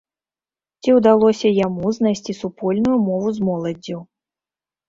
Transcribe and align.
Ці 0.81 0.89
ўдалося 0.97 1.51
яму 1.65 1.93
знайсці 1.97 2.37
супольную 2.41 2.97
мову 3.11 3.29
з 3.37 3.47
моладдзю? 3.51 3.97